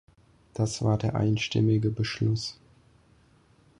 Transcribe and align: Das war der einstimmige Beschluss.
Das 0.55 0.81
war 0.81 0.97
der 0.97 1.13
einstimmige 1.13 1.91
Beschluss. 1.91 2.59